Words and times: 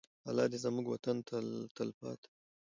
الله 0.29 0.45
دې 0.51 0.57
زموږ 0.65 0.85
وطن 0.89 1.17
ته 1.27 1.35
تلپاته. 1.77 2.29